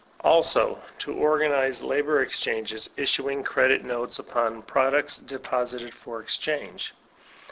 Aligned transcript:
Also, 0.21 0.81
to 0.97 1.13
organize 1.13 1.83
labor 1.83 2.23
exchanges, 2.23 2.89
issuing 2.97 3.43
credit 3.43 3.85
notes 3.85 4.17
upon 4.17 4.63
products 4.63 5.17
deposited 5.19 5.93
for 5.93 6.19
exchange. 6.19 6.95